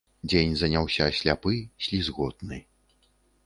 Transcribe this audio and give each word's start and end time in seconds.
Дзень 0.29 0.55
заняўся 0.61 1.05
сляпы, 1.19 1.55
слізготны. 1.89 2.57